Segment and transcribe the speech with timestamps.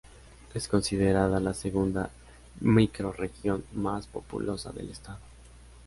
[0.55, 2.09] Es considerada la segunda
[2.59, 5.19] microrregión más populosa del Estado.